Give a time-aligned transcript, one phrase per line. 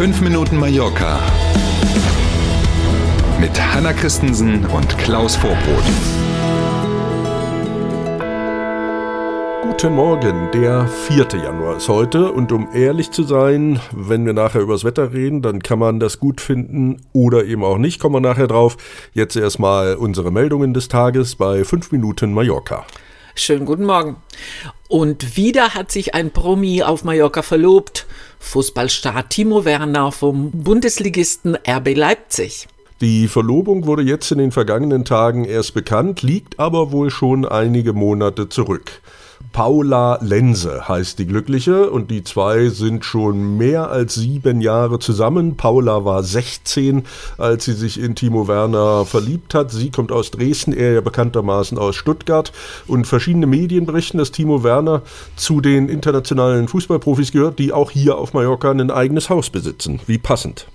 [0.00, 1.20] 5 Minuten Mallorca
[3.38, 5.84] mit Hanna Christensen und Klaus Vorbrot.
[9.60, 11.26] Guten Morgen, der 4.
[11.44, 15.62] Januar ist heute und um ehrlich zu sein, wenn wir nachher übers Wetter reden, dann
[15.62, 18.78] kann man das gut finden oder eben auch nicht, kommen wir nachher drauf.
[19.12, 22.86] Jetzt erstmal unsere Meldungen des Tages bei 5 Minuten Mallorca.
[23.34, 24.16] Schönen guten Morgen.
[24.88, 28.06] Und wieder hat sich ein Promi auf Mallorca verlobt.
[28.40, 32.66] Fußballstar Timo Werner vom Bundesligisten RB Leipzig.
[33.00, 37.94] Die Verlobung wurde jetzt in den vergangenen Tagen erst bekannt, liegt aber wohl schon einige
[37.94, 39.00] Monate zurück.
[39.52, 45.56] Paula Lense heißt die Glückliche und die zwei sind schon mehr als sieben Jahre zusammen.
[45.56, 47.04] Paula war 16,
[47.38, 49.70] als sie sich in Timo Werner verliebt hat.
[49.70, 52.52] Sie kommt aus Dresden, er ja bekanntermaßen aus Stuttgart
[52.86, 55.00] und verschiedene Medien berichten, dass Timo Werner
[55.36, 60.00] zu den internationalen Fußballprofis gehört, die auch hier auf Mallorca ein eigenes Haus besitzen.
[60.06, 60.66] Wie passend.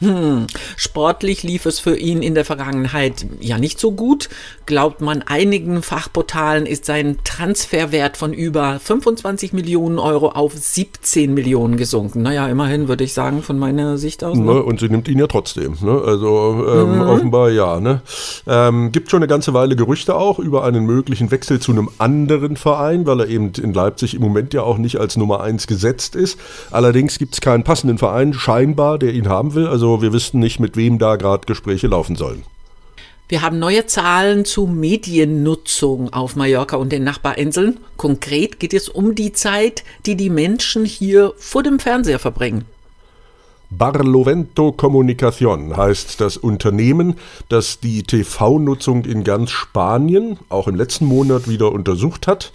[0.00, 0.46] Hm.
[0.76, 4.28] Sportlich lief es für ihn in der Vergangenheit ja nicht so gut.
[4.66, 11.76] Glaubt man einigen Fachportalen ist sein Transferwert von über 25 Millionen Euro auf 17 Millionen
[11.76, 12.22] gesunken.
[12.22, 14.36] Naja, immerhin würde ich sagen, von meiner Sicht aus.
[14.36, 14.44] Ne?
[14.44, 14.62] Ne?
[14.62, 15.76] Und sie nimmt ihn ja trotzdem.
[15.80, 16.02] Ne?
[16.04, 17.00] Also ähm, mhm.
[17.02, 17.80] offenbar ja.
[17.80, 18.00] Ne?
[18.46, 22.56] Ähm, gibt schon eine ganze Weile Gerüchte auch über einen möglichen Wechsel zu einem anderen
[22.56, 26.16] Verein, weil er eben in Leipzig im Moment ja auch nicht als Nummer 1 gesetzt
[26.16, 26.38] ist.
[26.70, 29.66] Allerdings gibt es keinen passenden Verein, scheinbar, der ihn haben will.
[29.66, 32.42] Also also wir wüssten nicht, mit wem da gerade Gespräche laufen sollen.
[33.28, 37.78] Wir haben neue Zahlen zu Mediennutzung auf Mallorca und den Nachbarinseln.
[37.96, 42.64] Konkret geht es um die Zeit, die die Menschen hier vor dem Fernseher verbringen.
[43.70, 47.16] Barlovento Comunicación heißt das Unternehmen,
[47.48, 52.52] das die TV-Nutzung in ganz Spanien auch im letzten Monat wieder untersucht hat.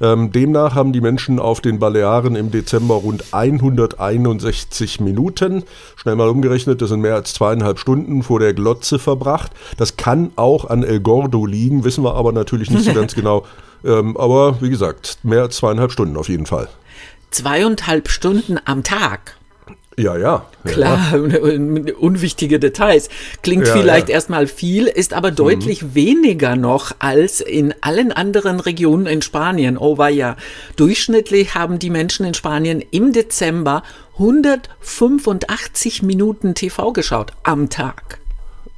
[0.00, 5.64] Ähm, demnach haben die Menschen auf den Balearen im Dezember rund 161 Minuten,
[5.96, 9.52] schnell mal umgerechnet, das sind mehr als zweieinhalb Stunden vor der Glotze verbracht.
[9.76, 13.44] Das kann auch an El Gordo liegen, wissen wir aber natürlich nicht so ganz genau.
[13.84, 16.68] Ähm, aber wie gesagt, mehr als zweieinhalb Stunden auf jeden Fall.
[17.30, 19.36] Zweieinhalb Stunden am Tag.
[19.96, 20.46] Ja, ja.
[20.64, 21.94] Klar, ja.
[21.98, 23.08] unwichtige Details.
[23.42, 24.14] Klingt ja, vielleicht ja.
[24.14, 25.94] erstmal viel, ist aber deutlich mhm.
[25.94, 29.78] weniger noch als in allen anderen Regionen in Spanien.
[29.78, 30.36] Oh war ja.
[30.76, 33.82] Durchschnittlich haben die Menschen in Spanien im Dezember
[34.14, 38.23] 185 Minuten TV geschaut am Tag.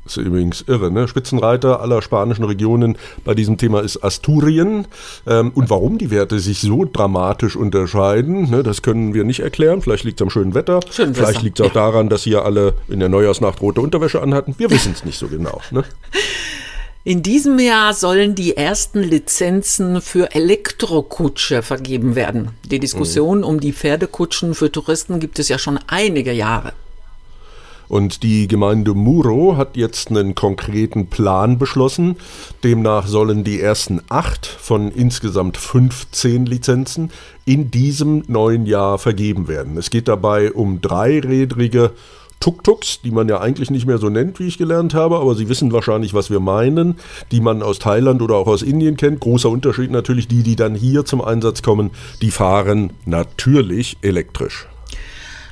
[0.07, 1.09] Ist übrigens irre, ne?
[1.09, 4.87] Spitzenreiter aller spanischen Regionen bei diesem Thema ist Asturien.
[5.27, 9.83] Ähm, und warum die Werte sich so dramatisch unterscheiden, ne, das können wir nicht erklären.
[9.83, 10.81] Vielleicht liegt es am schönen Wetter.
[10.91, 11.81] Schön Vielleicht liegt es auch ja.
[11.81, 14.55] daran, dass hier alle in der Neujahrsnacht rote Unterwäsche anhatten.
[14.59, 15.61] Wir wissen es nicht so genau.
[15.71, 15.85] Ne?
[17.07, 22.51] In diesem Jahr sollen die ersten Lizenzen für Elektrokutsche vergeben werden.
[22.65, 23.45] Die Diskussion mhm.
[23.45, 26.73] um die Pferdekutschen für Touristen gibt es ja schon einige Jahre.
[27.89, 32.17] Und die Gemeinde Muro hat jetzt einen konkreten Plan beschlossen.
[32.65, 37.11] Demnach sollen die ersten acht von insgesamt 15 Lizenzen
[37.45, 39.77] in diesem neuen Jahr vergeben werden.
[39.77, 41.93] Es geht dabei um dreirädrige
[42.41, 45.49] Tuk-Tuks, die man ja eigentlich nicht mehr so nennt, wie ich gelernt habe, aber Sie
[45.49, 46.97] wissen wahrscheinlich, was wir meinen,
[47.33, 49.21] die man aus Thailand oder auch aus Indien kennt.
[49.21, 54.69] Großer Unterschied natürlich, die, die dann hier zum Einsatz kommen, die fahren natürlich elektrisch.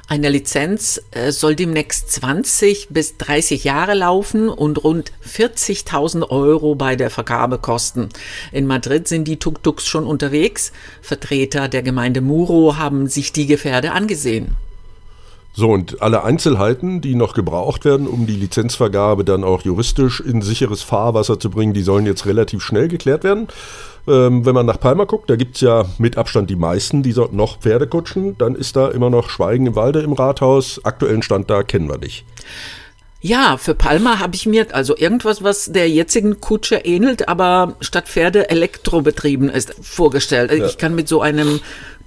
[0.07, 6.95] Eine Lizenz äh, soll demnächst 20 bis 30 Jahre laufen und rund 40.000 Euro bei
[6.95, 8.11] der Vergabe kosten.
[8.53, 10.73] In Madrid sind die Tuk-Tuks schon unterwegs.
[11.01, 14.57] Vertreter der Gemeinde Muro haben sich die Gefährde angesehen.
[15.57, 20.43] So, und alle Einzelheiten, die noch gebraucht werden, um die Lizenzvergabe dann auch juristisch in
[20.43, 23.47] sicheres Fahrwasser zu bringen, die sollen jetzt relativ schnell geklärt werden.
[24.09, 27.29] Ähm, wenn man nach Palma guckt, da gibt es ja mit Abstand die meisten dieser
[27.31, 28.37] noch Pferdekutschen.
[28.37, 30.85] Dann ist da immer noch Schweigen im Walde im Rathaus.
[30.85, 32.25] Aktuellen Stand da kennen wir nicht.
[33.21, 38.09] Ja, für Palma habe ich mir also irgendwas, was der jetzigen Kutsche ähnelt, aber statt
[38.09, 40.53] Pferde elektrobetrieben ist, vorgestellt.
[40.53, 40.67] Ja.
[40.67, 41.61] Ich kann mit so einem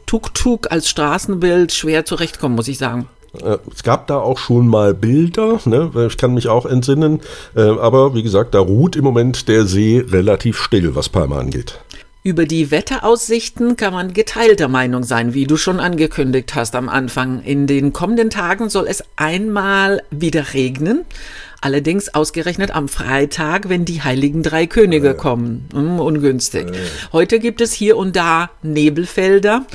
[0.05, 3.07] Tuk-Tuk als Straßenbild schwer zurechtkommen, muss ich sagen.
[3.43, 5.91] Äh, es gab da auch schon mal Bilder, ne?
[6.07, 7.21] ich kann mich auch entsinnen,
[7.55, 11.79] äh, aber wie gesagt, da ruht im Moment der See relativ still, was Palma angeht.
[12.23, 17.41] Über die Wetteraussichten kann man geteilter Meinung sein, wie du schon angekündigt hast am Anfang.
[17.41, 21.05] In den kommenden Tagen soll es einmal wieder regnen.
[21.61, 25.69] Allerdings ausgerechnet am Freitag, wenn die heiligen drei Könige kommen.
[25.73, 26.67] Hm, ungünstig.
[27.13, 29.65] Heute gibt es hier und da Nebelfelder.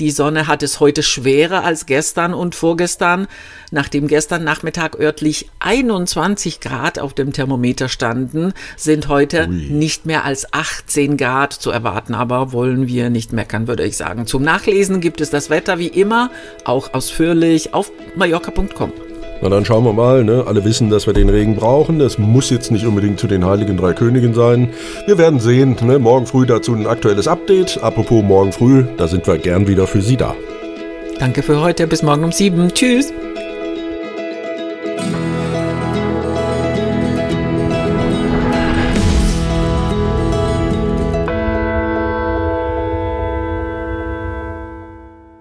[0.00, 3.28] Die Sonne hat es heute schwerer als gestern und vorgestern.
[3.70, 9.68] Nachdem gestern Nachmittag örtlich 21 Grad auf dem Thermometer standen, sind heute Ui.
[9.68, 12.14] nicht mehr als 18 Grad zu erwarten.
[12.14, 14.26] Aber wollen wir nicht meckern, würde ich sagen.
[14.26, 16.30] Zum Nachlesen gibt es das Wetter wie immer,
[16.64, 19.09] auch ausführlich auf mallorca.com.
[19.42, 20.44] Na dann schauen wir mal, ne?
[20.46, 22.00] alle wissen, dass wir den Regen brauchen.
[22.00, 24.68] Es muss jetzt nicht unbedingt zu den Heiligen Drei Königen sein.
[25.06, 25.98] Wir werden sehen, ne?
[25.98, 27.82] morgen früh dazu ein aktuelles Update.
[27.82, 30.34] Apropos morgen früh, da sind wir gern wieder für Sie da.
[31.18, 32.72] Danke für heute, bis morgen um sieben.
[32.72, 33.12] Tschüss.